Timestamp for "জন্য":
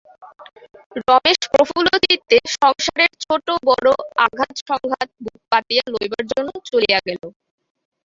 6.31-6.49